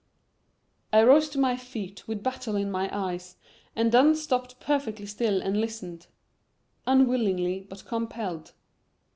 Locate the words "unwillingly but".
6.87-7.85